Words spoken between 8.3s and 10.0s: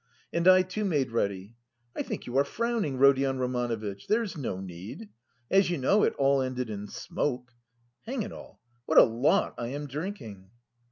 all, what a lot I am